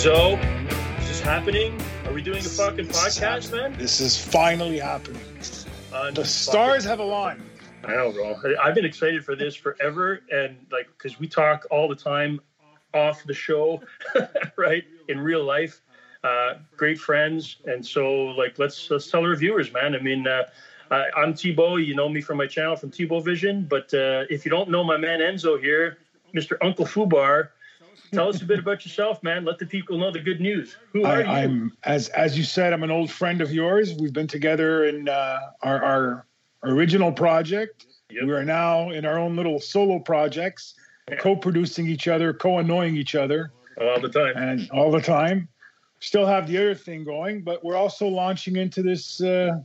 [0.00, 0.42] Enzo,
[0.98, 1.78] is this happening?
[2.06, 3.74] Are we doing a fucking podcast, man?
[3.76, 5.20] This is finally happening.
[5.92, 7.42] Uh, The stars have aligned.
[7.84, 8.34] I know, bro.
[8.62, 12.40] I've been excited for this forever, and like, because we talk all the time
[12.94, 13.82] off the show,
[14.56, 14.84] right?
[15.08, 15.82] In real life,
[16.24, 19.94] uh, great friends, and so like, let's let's tell our viewers, man.
[19.94, 20.44] I mean, uh,
[20.90, 21.76] I, I'm Tebo.
[21.84, 24.82] You know me from my channel from Tebo Vision, but uh, if you don't know
[24.82, 25.98] my man Enzo here,
[26.34, 26.56] Mr.
[26.62, 27.50] Uncle Fubar,
[28.12, 29.44] tell us a bit about yourself, man.
[29.44, 30.76] Let the people know the good news.
[30.92, 31.26] Who are I, you?
[31.26, 33.94] I'm as as you said, I'm an old friend of yours.
[33.94, 36.26] We've been together in uh, our our
[36.64, 37.86] original project.
[38.10, 38.24] Yep.
[38.24, 40.74] We are now in our own little solo projects,
[41.18, 44.36] co-producing each other, co-annoying each other, all the time.
[44.36, 45.48] and all the time.
[46.00, 49.20] Still have the other thing going, but we're also launching into this.
[49.20, 49.60] Uh,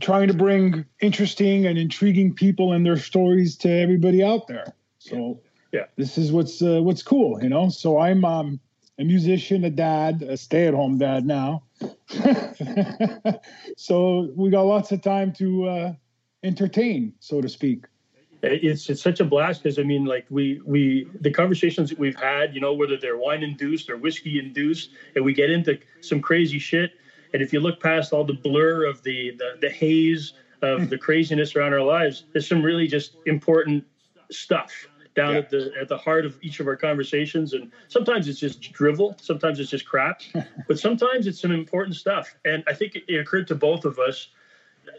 [0.00, 4.74] trying to bring interesting and intriguing people and their stories to everybody out there.
[4.98, 5.40] So
[5.72, 5.86] Yeah.
[5.96, 7.68] this is what's uh, what's cool, you know.
[7.68, 8.60] So I'm um,
[8.98, 11.64] a musician, a dad, a stay-at-home dad now.
[13.76, 15.92] so we got lots of time to uh,
[16.42, 17.84] entertain, so to speak.
[18.42, 22.18] it's it's such a blast because I mean, like we we the conversations that we've
[22.18, 26.20] had, you know, whether they're wine induced or whiskey induced, and we get into some
[26.20, 26.92] crazy shit.
[27.34, 30.96] And if you look past all the blur of the the, the haze of the
[31.06, 33.84] craziness around our lives, there's some really just important
[34.30, 35.38] stuff down Yeah.
[35.40, 37.52] at the at the heart of each of our conversations.
[37.54, 40.20] And sometimes it's just drivel, sometimes it's just crap,
[40.68, 42.34] but sometimes it's some important stuff.
[42.44, 44.28] And I think it, it occurred to both of us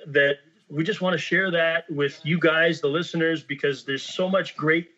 [0.08, 0.36] that
[0.70, 4.58] we just want to share that with you guys, the listeners, because there's so much
[4.58, 4.90] great,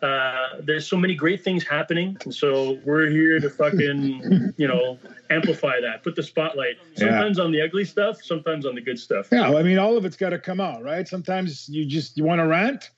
[0.00, 2.16] uh, there's so many great things happening.
[2.24, 4.98] And so we're here to fucking, you know,
[5.28, 9.28] amplify that, put the spotlight sometimes on the ugly stuff, sometimes on the good stuff.
[9.30, 11.06] Yeah, I mean, all of it's got to come out, right?
[11.06, 12.88] Sometimes you just you want to rant,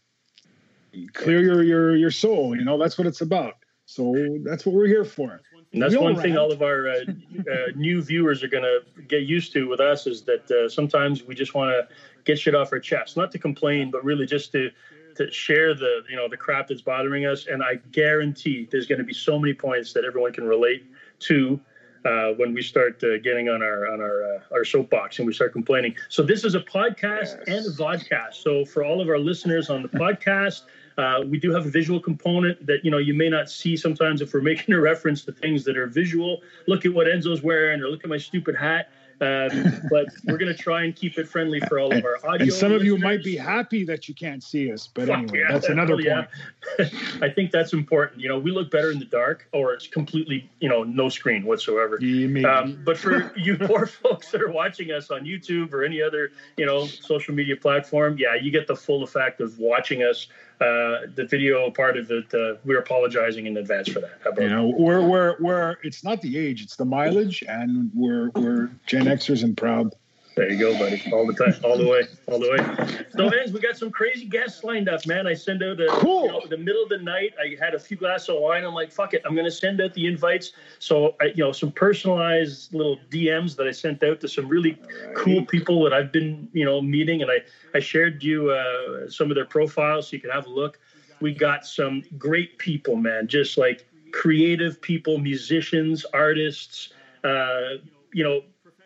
[1.13, 2.57] clear your your your soul.
[2.57, 3.55] You know, that's what it's about.
[3.87, 5.41] So that's what we're here for.
[5.73, 9.23] And that's one thing all of our uh, uh, new viewers are going to get
[9.23, 11.95] used to with us is that uh, sometimes we just want to
[12.25, 14.71] get shit off our chest, not to complain, but really just to
[15.17, 17.47] to share the you know the crap that's bothering us.
[17.47, 20.85] And I guarantee there's going to be so many points that everyone can relate
[21.21, 21.61] to.
[22.03, 25.35] Uh, when we start uh, getting on our on our uh, our soapbox and we
[25.35, 27.49] start complaining, so this is a podcast Yes.
[27.49, 28.35] and a vodcast.
[28.43, 30.63] So for all of our listeners on the podcast,
[30.97, 34.23] uh, we do have a visual component that you know you may not see sometimes
[34.23, 36.41] if we're making a reference to things that are visual.
[36.67, 38.89] Look at what Enzo's wearing, or look at my stupid hat.
[39.21, 42.45] Um, but we're gonna try and keep it friendly for all of our audio.
[42.45, 45.41] And some of you might be happy that you can't see us, but Fuck anyway,
[45.41, 46.07] yeah, that's another point.
[46.07, 46.27] yeah.
[47.23, 48.21] I think that's important.
[48.21, 51.45] You know, we look better in the dark, or it's completely, you know, no screen
[51.45, 51.99] whatsoever.
[52.01, 52.51] Yeah.
[52.51, 56.33] Um, but for you poor folks that are watching us on YouTube or any other,
[56.57, 60.29] you know, social media platform, yeah, you get the full effect of watching us.
[60.61, 64.21] Uh, the video part of it, uh, we're apologizing in advance for that.
[64.39, 68.71] You know, we're we're we're it's not the age, it's the mileage, and we're we're
[68.85, 69.95] Gen Xers and proud.
[70.37, 71.03] There you go, buddy.
[71.13, 73.05] All the time, all the way, all the way.
[73.11, 75.27] So, man, we got some crazy guests lined up, man.
[75.27, 76.25] I send out a, Cool.
[76.27, 77.33] you know, the middle of the night.
[77.39, 78.65] I had a few glasses of wine.
[78.65, 80.53] I'm like, fuck it, I'm gonna send out the invites.
[80.79, 84.79] So, I, you know, some personalized little DMs that I sent out to some really
[85.15, 87.43] cool people that I've been, you know, meeting, and I
[87.75, 90.79] I shared you uh, some of their profiles so you can have a look.
[91.21, 93.27] We got some great people, man.
[93.27, 96.91] Just like creative people, musicians, artists.
[97.25, 97.77] Uh,
[98.13, 98.43] you know,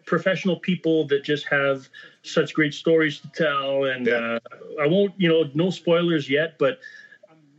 [0.07, 1.89] professional people that just have
[2.23, 3.85] such great stories to tell.
[3.85, 4.39] And Yeah.
[4.53, 6.79] uh, I won't, you know, no spoilers yet, but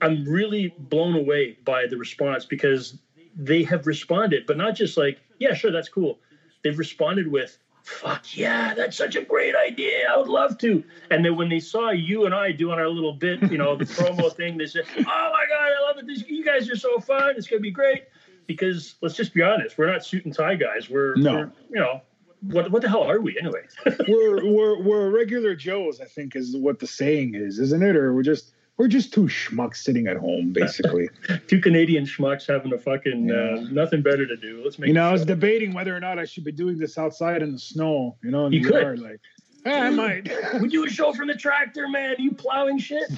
[0.01, 2.97] I'm really blown away by the response because
[3.35, 6.19] they have responded, but not just like, yeah, sure, that's cool.
[6.63, 10.07] They've responded with, fuck yeah, that's such a great idea.
[10.11, 10.83] I would love to.
[11.11, 13.85] And then when they saw you and I doing our little bit, you know, the
[13.85, 16.07] promo thing, they said, oh my God, I love it.
[16.07, 17.35] This, you guys are so fun.
[17.37, 18.03] It's going to be great.
[18.47, 20.87] Because let's just be honest, we're not suit and tie guys.
[20.89, 21.33] We're, No.
[21.33, 22.01] we're you know,
[22.41, 23.61] what, what the hell are we anyway?
[24.07, 27.95] we're we're we're regular Joes, I think, is what the saying is, isn't it?
[27.95, 31.09] Or we're just we're just two schmucks sitting at home, basically.
[31.47, 34.61] Two Canadian schmucks having a fucking uh, nothing better to do.
[34.65, 35.27] Let's make you know, I was so.
[35.27, 38.17] debating whether or not I should be doing this outside in the snow.
[38.21, 38.81] You know, in You the could.
[38.81, 39.21] yard, like
[39.65, 40.29] eh, I might
[40.61, 42.15] we do a show from the tractor, man.
[42.19, 43.09] you plowing shit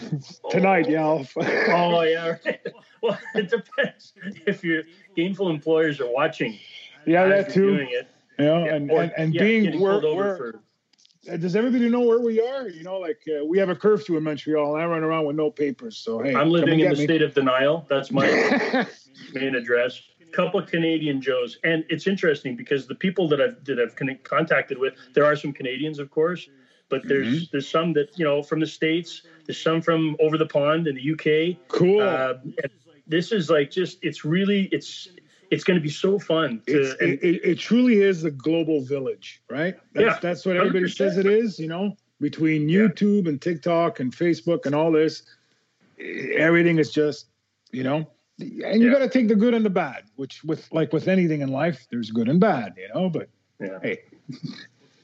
[0.51, 0.87] tonight.
[0.87, 2.35] Yeah, I'll, Oh yeah.
[2.45, 2.59] right.
[3.01, 4.13] Well, it depends
[4.45, 4.83] if your
[5.15, 6.59] gainful employers are watching.
[7.07, 7.77] yeah, that too.
[7.77, 8.07] Doing it.
[8.39, 10.63] You know, Yeah, and, or, and and yeah, being getting we're, over we're for
[11.29, 12.67] uh, does everybody know where we are?
[12.69, 15.35] You know, like uh, we have a curfew in Montreal, and I run around with
[15.35, 15.97] no papers.
[15.97, 17.03] So hey, I'm living in the me.
[17.03, 17.85] state of denial.
[17.89, 18.87] That's my
[19.33, 20.01] main address.
[20.33, 24.77] Couple Canadian Joes, and it's interesting because the people that I've that I've con- contacted
[24.77, 26.47] with, there are some Canadians, of course,
[26.89, 27.43] but there's Mm-hmm.
[27.51, 29.23] there's some that you know from the states.
[29.47, 31.57] There's some from over the pond in the UK.
[31.69, 32.01] cool.
[32.01, 32.35] Uh,
[33.07, 35.07] this is like just it's really it's
[35.51, 36.61] it's going to be so fun.
[36.67, 39.75] To, it, it, it truly is a global village, right?
[39.93, 40.95] That's, Yeah, that's what everybody 100%.
[40.95, 41.57] says it is.
[41.59, 42.81] You know, between Yeah.
[42.81, 45.23] YouTube and TikTok and Facebook and all this,
[46.37, 47.27] everything is just,
[47.71, 48.07] you know,
[48.39, 48.91] and you Yeah.
[48.93, 50.03] got to take the good and the bad.
[50.15, 53.09] Which, with like with anything in life, there's good and bad, you know.
[53.09, 53.29] But
[53.59, 53.79] yeah.
[53.81, 53.99] hey,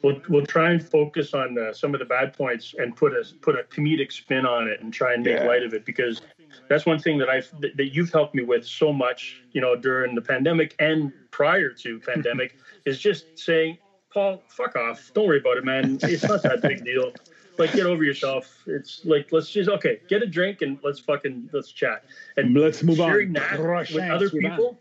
[0.03, 3.23] We'll, we'll try and focus on uh, some of the bad points and put a
[3.41, 5.47] put a comedic spin on it and try and make Yeah.
[5.47, 6.21] light of it because
[6.69, 9.75] that's one thing that I've that, that you've helped me with so much, you know,
[9.75, 13.77] during the pandemic and prior to pandemic is just saying,
[14.13, 15.99] Paul, fuck off, don't worry about it, man.
[16.03, 17.13] It's not that big deal.
[17.57, 18.63] Like get over yourself.
[18.65, 22.03] It's like let's just okay, get a drink and let's fucking let's chat
[22.37, 23.33] and let's move sharing on.
[23.33, 24.79] that Prochain with other people.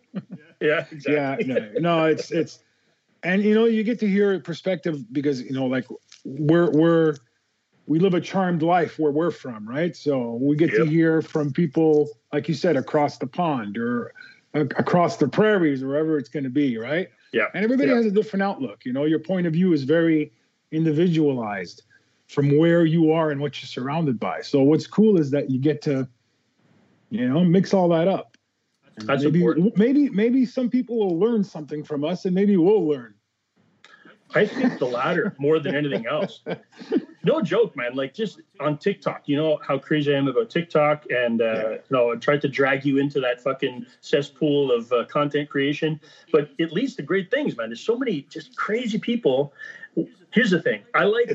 [0.61, 1.47] Yeah, yeah exactly.
[1.47, 2.61] no, no it's it's
[3.23, 5.87] and you know you get to hear perspective because you know like
[6.25, 7.17] we're we're
[7.93, 11.53] we live a charmed life where we're from right so we get to hear from
[11.53, 14.15] people like you said across the pond or
[14.55, 17.49] a- across the prairies or wherever it's going to be right Yeah.
[17.53, 17.97] and everybody Yeah.
[17.97, 20.33] has a different outlook you know your point of view is very
[20.71, 21.83] individualized
[22.29, 25.59] from where you are and what you're surrounded by so what's cool is that you
[25.59, 26.09] get to
[27.11, 28.38] you know mix all that up
[28.97, 29.77] And That's maybe, important.
[29.77, 33.12] maybe maybe some people will learn something from us and maybe we'll learn
[34.34, 36.40] I think the latter more than anything else.
[37.25, 37.94] No joke, man.
[37.94, 41.70] Like just on TikTok, you know how crazy I am about TikTok, and uh, Yeah.
[41.70, 46.00] you know I tried to drag you into that fucking cesspool of uh, content creation,
[46.32, 47.69] but it leads to great things, man.
[47.69, 49.52] There's so many just crazy people.
[50.32, 51.28] Here's the thing: I like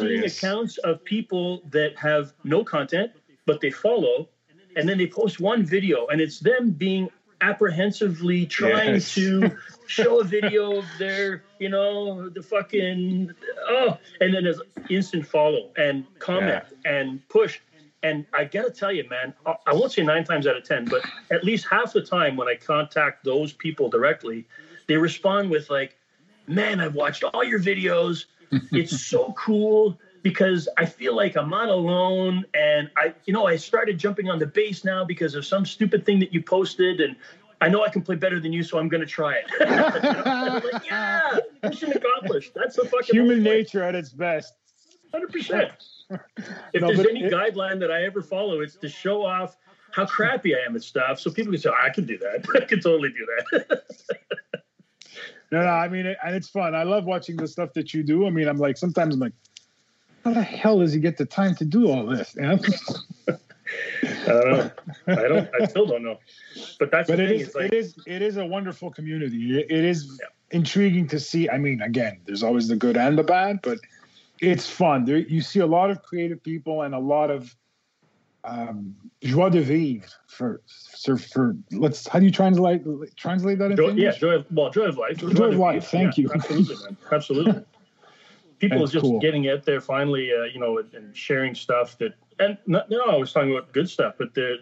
[0.00, 3.12] seeing accounts of people that have no content,
[3.46, 4.28] but they follow,
[4.74, 7.08] and then they post one video, and it's them being
[7.40, 9.14] apprehensively trying Yes.
[9.14, 9.56] to
[9.86, 13.32] show a video of their, you know, the fucking
[13.68, 17.58] oh, and then there's instant follow and comment and push.
[18.02, 20.84] And I gotta tell you, man, I- I won't say nine times out of ten,
[20.86, 24.46] but at least half the time when I contact those people directly,
[24.86, 25.96] they respond with like,
[26.46, 28.24] "Man, I've watched all your videos.
[28.72, 33.56] It's so cool." Because I feel like I'm not alone, and I, you know, I
[33.56, 37.16] started jumping on the bass now because of some stupid thing that you posted, and
[37.62, 39.46] I know I can play better than you, so I'm gonna try it.
[40.72, 42.52] Like, yeah, mission accomplished.
[42.54, 44.54] That's the fucking human nature at its best
[45.12, 45.70] Hundred percent.
[46.72, 49.56] If No, there's any it- guideline that I ever follow, it's to show off
[49.92, 52.46] how crappy I am at stuff, so people can say, "I can do that.
[52.62, 53.82] I can totally do that."
[55.52, 58.04] no no i mean it, and it's fun i love watching the stuff that you
[58.04, 59.32] do i mean i'm like sometimes i'm like
[60.24, 62.58] how the hell does he get the time to do all this you know?
[64.26, 64.70] I don't know.
[65.08, 65.48] I don't.
[65.60, 66.18] I still don't know.
[66.78, 67.40] But that's but it thing.
[67.40, 70.58] is like, it is it is a wonderful community it, it is Yeah.
[70.58, 73.78] intriguing to see i mean again there's always the good and the bad but
[74.40, 77.54] it's fun there you see a lot of creative people and a lot of
[78.42, 80.60] um joie de vivre for
[81.04, 82.82] for, for let's how do you translate
[83.16, 85.18] translate that into joy, yeah, joy of well, joy of life.
[85.18, 86.30] Joy of life, thank you.
[86.34, 86.96] Absolutely, man.
[87.12, 87.64] Absolutely.
[88.60, 89.18] People That's just cool.
[89.20, 93.00] getting out there finally, uh, you know, and- and sharing stuff that, and not, no,
[93.06, 94.58] I was talking about good stuff, but the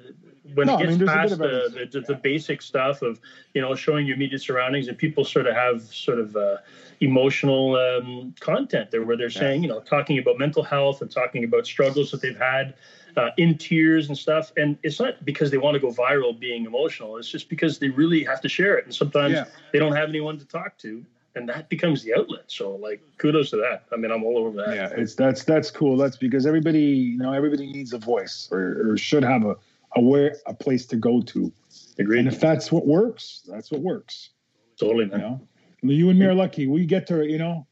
[0.55, 3.21] when No, it gets mean, a bit past the, the, the basic stuff of
[3.53, 6.57] you know showing your immediate surroundings and people sort of have sort of uh,
[7.01, 11.45] emotional um, content there where they're saying you know talking about mental health and talking
[11.45, 12.75] about struggles that they've had
[13.17, 14.53] uh, in tears and stuff.
[14.57, 17.17] And it's not because they want to go viral being emotional.
[17.17, 18.85] It's just because they really have to share it.
[18.85, 19.45] And sometimes Yeah.
[19.73, 21.05] they don't have anyone to talk to
[21.39, 22.45] and that becomes the outlet.
[22.49, 23.85] So like kudos to that.
[23.93, 24.75] I mean i'm all over that.
[24.75, 25.97] Yeah it's that's that's cool.
[25.97, 29.57] That's because everybody you know everybody needs a voice or, or should have a
[29.97, 31.53] a where a place to go to.
[31.99, 32.21] Agreed.
[32.21, 34.31] And if that's what works that's what works.
[34.79, 35.41] Totally you know?
[35.83, 36.67] You and me are lucky.
[36.67, 37.67] We get to you know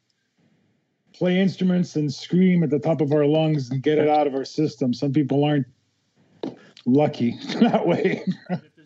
[1.12, 4.34] play instruments and scream at the top of our lungs and get it out of
[4.34, 4.92] our system.
[4.92, 5.66] Some people aren't
[6.84, 8.24] lucky that way.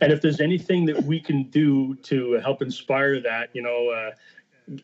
[0.00, 4.12] And if there's anything that we can do to help inspire that, you know, uh,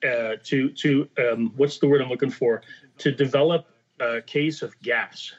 [0.05, 2.63] uh, to to um, what's the word I'm looking for?
[2.99, 3.67] To develop
[4.01, 5.33] a case of gas,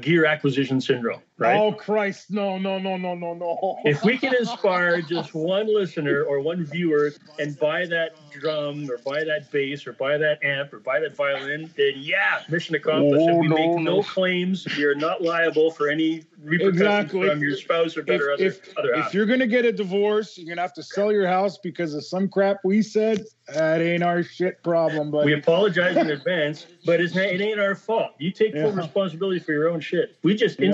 [0.00, 1.60] gear acquisition syndrome, right?
[1.60, 6.22] oh christ no no no no no no If we can inspire just one listener
[6.24, 10.72] or one viewer and buy that drum or buy that bass or buy that amp
[10.72, 13.26] or buy that violin, then yeah, mission accomplished.
[13.28, 14.02] Oh, we no, make no, no.
[14.02, 14.66] claims.
[14.76, 17.28] You're not liable for any repercussions Exactly.
[17.28, 20.38] from your spouse or better if, other, if, other if you're gonna get a divorce,
[20.38, 23.24] you're gonna have to sell your house because of some crap we said.
[23.48, 27.74] That ain't our shit problem, but We apologize in advance, but it's it ain't our
[27.74, 28.12] fault.
[28.18, 28.76] You take full Yeah.
[28.76, 30.16] responsibility for your own shit.
[30.22, 30.72] We just Yeah.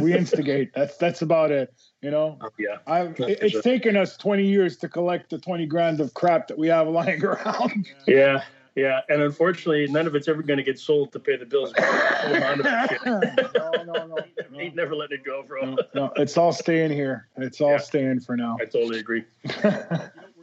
[0.00, 0.72] We instigate.
[0.74, 1.72] That's that's about it.
[2.02, 2.76] You know, Oh, yeah.
[2.86, 3.62] I've, it, it's sure.
[3.62, 7.24] taken us 20 years to collect the 20 grand of crap that we have lying
[7.24, 7.86] around.
[8.06, 8.42] Yeah.
[8.74, 11.72] yeah, and unfortunately, none of it's ever going to get sold to pay the bills.
[11.76, 13.04] Hold on to that shit.
[13.06, 14.18] no, no, no,
[14.60, 15.74] Ain't never letting it go, bro.
[15.74, 16.12] no, no.
[16.16, 17.28] It's all staying here.
[17.38, 17.76] It's all Yeah.
[17.78, 18.56] staying for now.
[18.60, 19.24] I totally agree.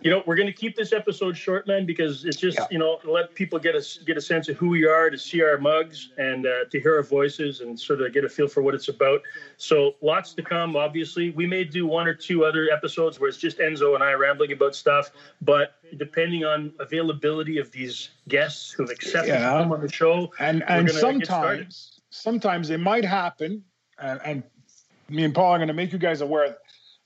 [0.03, 2.67] You know, we're going to keep this episode short, man, because it's just Yeah.
[2.69, 5.41] you know let people get a get a sense of who we are, to see
[5.41, 8.61] our mugs, and uh, to hear our voices, and sort of get a feel for
[8.61, 9.21] what it's about.
[9.55, 10.75] So lots to come.
[10.75, 14.11] Obviously, we may do one or two other episodes where it's just Enzo and I
[14.11, 19.53] rambling about stuff, but depending on availability of these guests who've accepted Yeah.
[19.53, 23.63] to come on the show, and and sometimes sometimes it might happen
[23.99, 24.43] and, and
[25.09, 26.57] me and paul are going to make you guys aware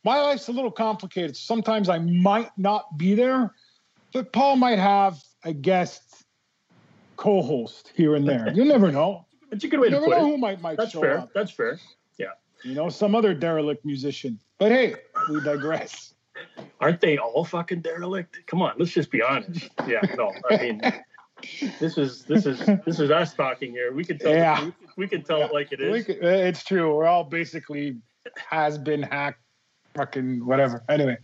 [0.07, 3.53] my life's a little complicated sometimes i might not be there
[4.13, 6.23] but paul might have a guest
[7.17, 10.17] co-host here and there you never know it's a good way you to never put
[10.17, 10.29] know it.
[10.31, 11.19] who might might That's show fair.
[11.19, 11.79] up That's fair.
[12.17, 12.27] Yeah.
[12.63, 14.95] You know some other derelict musician but hey
[15.29, 16.13] we digress
[16.79, 18.39] aren't they all fucking derelict?
[18.45, 19.69] Come on, let's just be honest.
[19.87, 20.81] Yeah, no, I mean,
[21.79, 23.91] this is this is this is us talking here.
[23.91, 24.33] We can tell.
[24.33, 24.65] Yeah.
[24.65, 25.91] We, we can tell it like it is.
[25.91, 27.97] We could- it's true we're all basically
[28.49, 29.41] has been hacked
[29.97, 31.17] fucking whatever anyway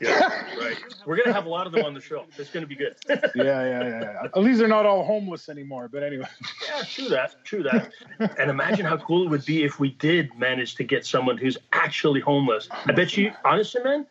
[0.00, 0.20] Yeah,
[0.58, 0.76] right.
[1.04, 2.24] We're gonna have a lot of them on the show.
[2.38, 2.94] It's gonna be good.
[3.08, 4.22] yeah, yeah, yeah.
[4.24, 5.88] At least they're not all homeless anymore.
[5.88, 6.26] But anyway,
[6.66, 7.44] yeah, true that.
[7.44, 7.90] True that.
[8.38, 11.58] And imagine how cool it would be if we did manage to get someone who's
[11.72, 12.68] actually homeless.
[12.70, 14.06] I bet you, honestly, man.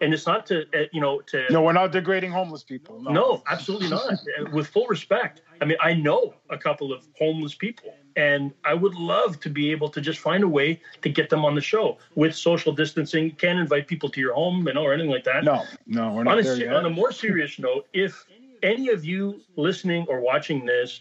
[0.00, 3.02] And it's not to uh, you know to no, we're not degrading homeless people.
[3.02, 4.14] No, No, absolutely not.
[4.52, 5.42] With full respect.
[5.60, 9.70] I mean, I know a couple of homeless people, and I would love to be
[9.70, 13.24] able to just find a way to get them on the show with social distancing.
[13.24, 15.42] You can't invite people to your home, you know, or anything like that.
[15.44, 16.74] no, no, we're on, a, there yet.
[16.74, 18.26] on a more serious note, if
[18.62, 21.00] any of you listening or watching this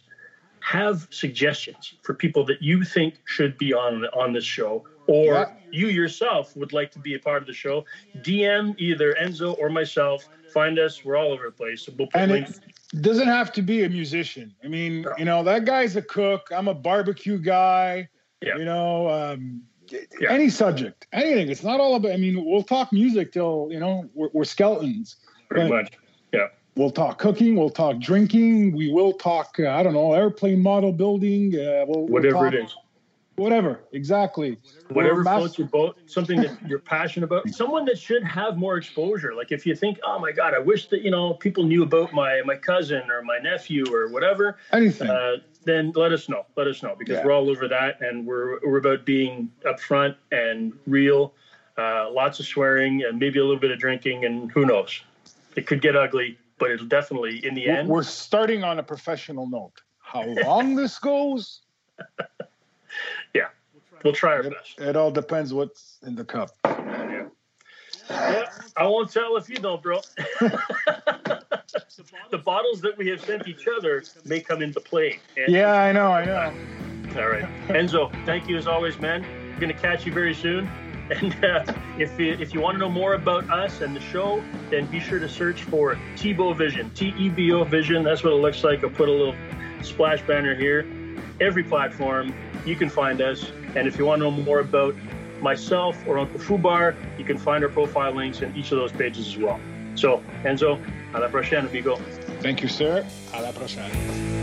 [0.61, 5.45] have suggestions for people that you think should be on on this show, or Yeah.
[5.71, 7.83] you yourself would like to be a part of the show,
[8.21, 10.27] DM either Enzo or myself.
[10.53, 11.03] Find us.
[11.05, 11.83] We're all over the place.
[11.83, 12.59] So we'll put and links.
[13.01, 14.53] Doesn't have to be a musician.
[14.63, 16.49] I mean, you know, that guy's a cook.
[16.51, 18.09] I'm a barbecue guy.
[18.41, 18.57] Yeah.
[18.57, 20.31] You know, um, Yeah.
[20.31, 21.49] any subject, anything.
[21.49, 22.11] It's not all about.
[22.13, 25.17] I mean, we'll talk music till you know we're, we're skeletons.
[25.49, 25.91] pretty much.
[26.31, 26.47] Yeah.
[26.75, 27.55] We'll talk cooking.
[27.55, 28.75] We'll talk drinking.
[28.75, 29.55] We will talk.
[29.59, 31.53] Uh, I don't know, airplane model building.
[31.55, 32.75] Uh, we'll, we'll Whatever talk- it is.
[33.39, 33.79] Whatever.
[33.93, 34.57] Exactly.
[34.89, 38.75] Whatever We're floats your boat, something that you're passionate about, someone that should have more
[38.75, 39.33] exposure.
[39.33, 42.11] Like if you think, oh my God, I wish that, you know, people knew about
[42.13, 45.09] my my cousin or my nephew or whatever, Anything.
[45.09, 46.45] uh, then let us know.
[46.57, 47.25] Let us know because Yeah.
[47.25, 51.33] we're all over that and we're we're about being upfront and real.
[51.77, 55.01] Uh, lots of swearing and maybe a little bit of drinking and who knows.
[55.55, 57.87] It could get ugly, but it'll definitely in the end.
[57.87, 59.81] We're starting on a professional note.
[60.01, 61.61] How long this goes,
[63.33, 63.47] Yeah,
[64.03, 64.79] we'll try our it, best.
[64.79, 66.51] it all depends what's in the cup.
[66.65, 67.25] Yeah.
[68.09, 69.99] Yeah, I won't tell if you don't, bro.
[72.31, 75.19] the bottles that we have sent each other may come into play.
[75.37, 76.53] And- Yeah, I know, I know.
[77.21, 77.45] All right.
[77.67, 79.21] Enzo, thank you as always, man.
[79.53, 80.67] We're going to catch you very soon.
[81.11, 81.63] And uh,
[81.97, 84.99] if, you, if you want to know more about us and the show, then be
[84.99, 88.03] sure to search for Tebo Vision, T E B O Vision.
[88.03, 88.83] That's what it looks like.
[88.83, 89.33] I'll put a little
[89.81, 90.85] splash banner here.
[91.41, 92.31] Every platform,
[92.69, 93.51] you can find us.
[93.75, 94.95] And if you want to know more about
[95.41, 99.27] myself or Uncle Fubar, you can find our profile links in each of those pages
[99.27, 99.59] as well.
[99.95, 100.79] So, Enzo,
[101.13, 101.95] a la prochaine, amigo.
[102.41, 103.05] Thank you, sir.
[103.33, 104.38] A la prochaine.